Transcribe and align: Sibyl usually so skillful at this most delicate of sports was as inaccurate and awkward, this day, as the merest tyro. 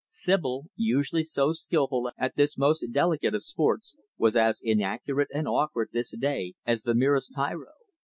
Sibyl 0.09 0.65
usually 0.75 1.21
so 1.21 1.51
skillful 1.51 2.11
at 2.17 2.35
this 2.35 2.57
most 2.57 2.83
delicate 2.91 3.35
of 3.35 3.43
sports 3.43 3.95
was 4.17 4.35
as 4.35 4.59
inaccurate 4.63 5.29
and 5.31 5.47
awkward, 5.47 5.89
this 5.93 6.09
day, 6.17 6.55
as 6.65 6.81
the 6.81 6.95
merest 6.95 7.33
tyro. 7.35 7.73